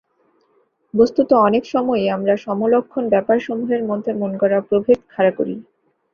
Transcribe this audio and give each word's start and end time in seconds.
বস্তুত 0.93 1.29
অনেক 1.47 1.63
সময়েই 1.73 2.07
আমরা 2.09 2.33
সমলক্ষণ 2.45 3.03
ব্যাপারসমূহের 3.09 3.81
মধ্যে 3.89 4.11
মনগড়া 4.21 4.59
প্রভেদ 4.69 4.99
খাড়া 5.09 5.31
করি। 5.37 5.55